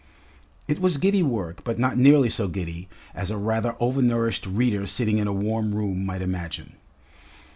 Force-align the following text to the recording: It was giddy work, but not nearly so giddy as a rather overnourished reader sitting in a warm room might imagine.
It 0.67 0.79
was 0.79 0.97
giddy 0.97 1.21
work, 1.21 1.61
but 1.63 1.77
not 1.77 1.95
nearly 1.95 2.27
so 2.31 2.47
giddy 2.47 2.89
as 3.13 3.29
a 3.29 3.37
rather 3.37 3.73
overnourished 3.73 4.47
reader 4.47 4.87
sitting 4.87 5.19
in 5.19 5.27
a 5.27 5.31
warm 5.31 5.75
room 5.75 6.07
might 6.07 6.23
imagine. 6.23 6.73